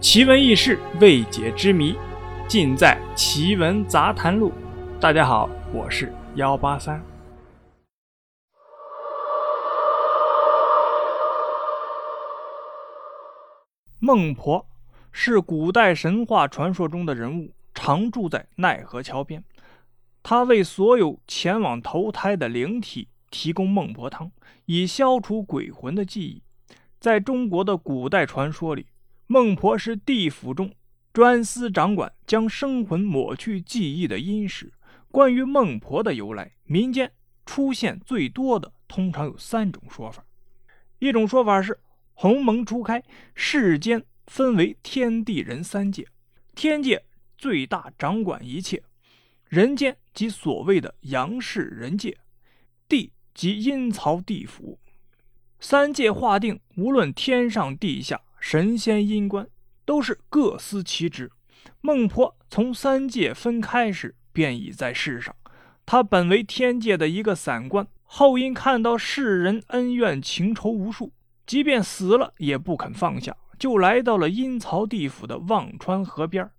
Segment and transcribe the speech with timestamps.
[0.00, 1.94] 奇闻异事、未解之谜，
[2.48, 4.50] 尽在《奇闻杂谈录》。
[4.98, 7.04] 大家好，我是幺八三。
[13.98, 14.66] 孟婆
[15.12, 19.44] 是古代神话传说中的人物，常住在奈何桥边。
[20.22, 24.32] 她为所有前往投胎的灵体提供孟婆汤，
[24.64, 26.42] 以消除鬼魂的记忆。
[26.98, 28.86] 在中国的古代传说里，
[29.32, 30.74] 孟婆是地府中
[31.12, 34.72] 专司掌管将生魂抹去记忆的阴使。
[35.08, 37.12] 关于孟婆的由来，民间
[37.46, 40.24] 出现最多的通常有三种说法。
[40.98, 41.78] 一种说法是，
[42.12, 43.00] 鸿蒙初开，
[43.32, 46.08] 世间分为天地人三界，
[46.56, 47.04] 天界
[47.38, 48.80] 最大，掌管一切；
[49.48, 52.18] 人间即所谓的阳世人界，
[52.88, 54.80] 地即阴曹地府。
[55.60, 58.20] 三界划定，无论天上地下。
[58.40, 59.46] 神仙阴官
[59.84, 61.30] 都是各司其职。
[61.80, 65.34] 孟婆从三界分开时便已在世上，
[65.86, 71.12] 她本为天界的一个散官，后因看到世人恩怨情仇无数，
[71.46, 76.50] 即便死了也不肯放下，就来到了阴曹地府的忘川河边，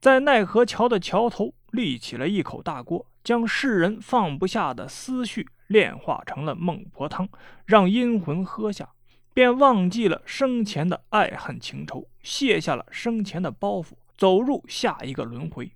[0.00, 7.28] 在奈何桥的桥头立起了一口大锅，将世人放不下的思绪炼化成了孟婆汤，
[7.64, 8.88] 让阴魂喝下。
[9.34, 15.70] 便忘记了生前的爱恨情仇，卸下了生前的包袱，走入下一个轮回。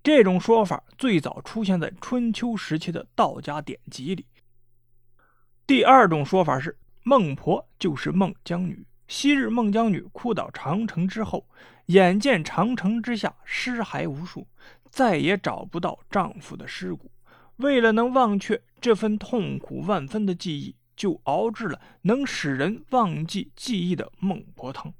[0.00, 4.24] 这种说法最早出现在春秋时期的道家典籍里。
[5.66, 8.86] 第二种说法是，孟婆就是孟姜女。
[9.08, 11.48] 昔日孟姜女哭倒长城之后，
[11.86, 14.46] 眼见长城之下尸骸无数，
[14.88, 17.10] 再也找不到丈夫的尸骨，
[17.56, 20.76] 为了能忘却这份痛苦万分的记忆。
[21.00, 24.92] 就熬制了能使人忘记记忆的孟婆汤。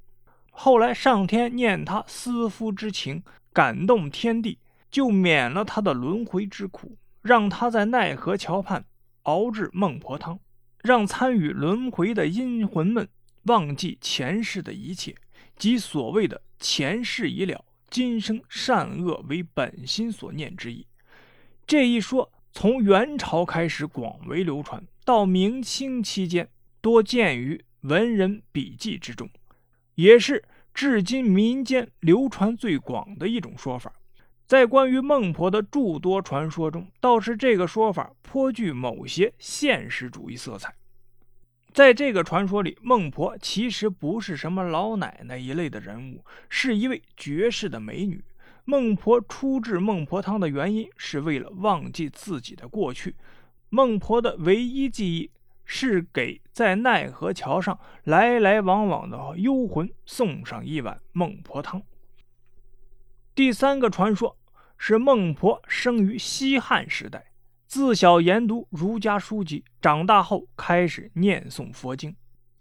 [0.49, 3.21] 后来上天念他思夫之情，
[3.53, 4.57] 感动天地，
[4.89, 8.83] 就免了他的轮回之苦，让他在奈何桥畔
[9.23, 10.39] 熬制孟婆汤，
[10.81, 13.07] 让参与轮回的阴魂们
[13.43, 15.15] 忘记前世的一切，
[15.55, 20.87] 即所谓的前世已了，今生善恶为本心所念之意。
[21.67, 24.83] 这一说从元朝开始广为流传。
[25.03, 26.47] 到明清期间，
[26.79, 29.29] 多见于文人笔记之中，
[29.95, 33.91] 也是至今民间流传最广的一种说法。
[34.45, 40.75] 在关于孟婆的诸多传说中，倒是这个说法颇具某些现实主义色彩。
[41.73, 48.23] 在这个传说里，孟婆其实不是什么老奶奶一类的人物，是一位绝世的美女。
[48.71, 53.17] 孟婆初制孟婆汤的原因，是为了忘记自己的过去。
[53.67, 55.29] 孟婆的唯一记忆
[55.65, 61.83] 是给在奈何桥上来来往往的幽魂送上一碗孟婆汤。
[63.35, 64.37] 第三个传说
[64.77, 67.33] 是孟婆生于西汉时代，
[67.67, 72.15] 自小研读儒家书籍，长大后开始念诵佛经。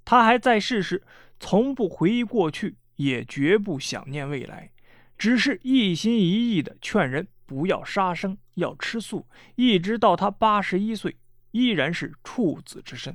[0.05, 1.05] 她还在世时，
[1.39, 4.73] 从不回忆过去，也绝不想念未来，
[5.21, 7.29] 只是一心一意的劝人。
[7.45, 11.17] 不要杀生，要吃素，一直到他八十一岁，
[11.51, 13.15] 依然是处子之身。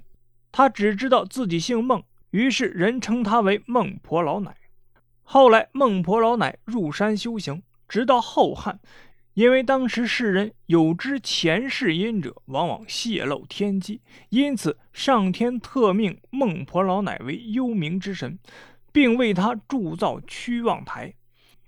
[0.52, 4.56] 他只知道自己姓孟，于是人称他为孟婆老奶。
[5.24, 8.80] 后来，孟婆老奶入山修行，直到后汉，
[9.34, 18.38] 因为当时世人有知前世因者，往往泄露天机，因此上天特命孟婆老奶为幽冥之神，
[18.92, 21.16] 并为他铸造屈望台，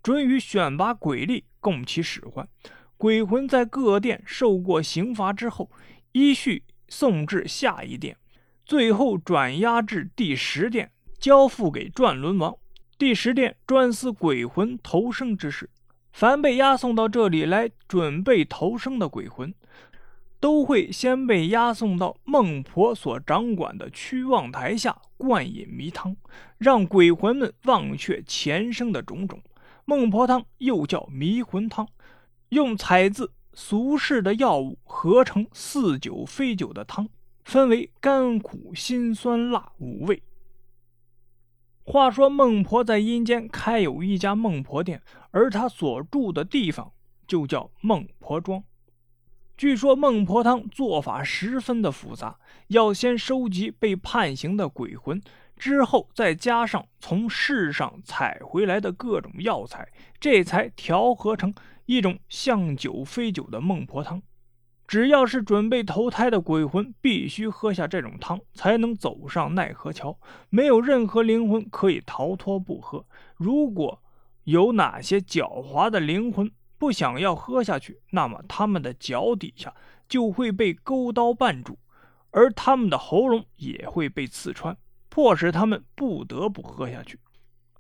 [0.08, 1.44] 准予选拔鬼力。
[1.60, 2.48] 供其使唤，
[2.96, 5.70] 鬼魂在各殿受过刑罚之后，
[6.14, 8.16] 依序送至下一殿，
[8.66, 12.56] 最后转押至第十殿，交付给转轮王。
[12.98, 15.70] 第十殿专司鬼魂投生之事。
[16.14, 19.54] 凡被押送到这里来准备投生的鬼魂，
[20.40, 26.16] 都会先被押送到孟婆所掌管的屈望台下灌饮迷汤，
[26.58, 29.42] 让鬼魂们忘却前生的种种。
[29.90, 31.88] 孟婆汤又叫迷魂汤，
[32.50, 37.08] 用采自俗世的药物合成似酒非酒的汤，
[37.46, 40.22] 分为甘苦辛酸辣五味。
[41.86, 45.02] 话说孟婆在阴间开有一家孟婆店，
[45.32, 46.92] 而她所住的地方
[47.26, 48.62] 就叫孟婆庄。
[49.56, 52.38] 据说孟婆汤做法十分的复杂，
[52.68, 55.22] 要先收集被判刑的鬼魂。
[55.58, 59.88] 之后再加上从世上采回来的各种药材，
[60.20, 61.54] 这才调和成
[61.86, 64.22] 一种像酒非酒的孟婆汤。
[64.88, 70.18] 只要是准备投胎的鬼魂，必须喝下这种汤，才能走上奈何桥。
[70.50, 73.06] 没有任何灵魂可以逃脱不喝。
[73.36, 74.02] 如果
[74.46, 79.74] 有哪些狡猾的灵魂不想要喝下去，那么他们的脚底下
[80.08, 81.78] 就会被钩刀绊住，
[82.32, 84.78] 而他们的喉咙也会被刺穿，
[85.18, 87.18] 迫使他们不得不喝下去。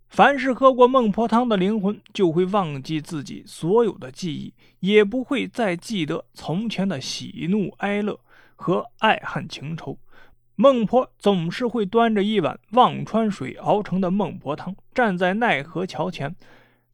[0.09, 8.19] 凡是喝过孟婆汤的灵魂，就会忘记自己所有的记忆，也不会再记得从前的喜怒哀乐
[8.55, 9.99] 和爱恨情仇。
[10.55, 16.35] 孟婆总是会端着一碗忘川水熬成的孟婆汤，站在奈何桥前，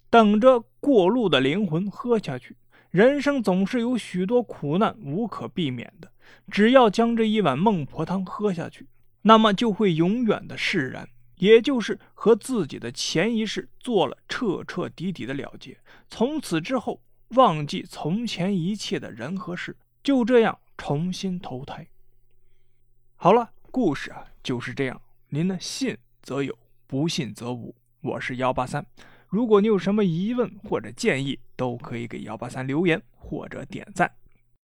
[0.09, 2.57] 等着过路的灵魂喝下去。
[2.89, 6.11] 人生总是有许多苦难无可避免的，
[6.51, 8.85] 只要将这一碗孟婆汤喝下去，
[9.23, 11.09] 那么就会永远的释然。
[11.37, 15.77] 也就是和自己的前一世做了彻彻底底的了结，
[16.07, 21.85] 从此之后忘记从前一切的人和事，就这样重新投胎。
[23.15, 27.75] 好了，故事啊就是这样，您呢信则有，不信则无。
[27.99, 28.85] 我是幺八三，
[29.27, 34.09] 如果你有什么疑问或者建议，都可以给幺八三留言或者点赞。